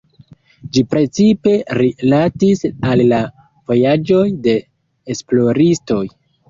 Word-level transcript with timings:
Ĝi 0.77 0.81
precipe 0.93 1.53
rilatis 1.81 2.65
al 2.93 3.05
la 3.15 3.23
vojaĝoj 3.71 4.27
de 4.49 4.61
esploristoj. 5.17 6.05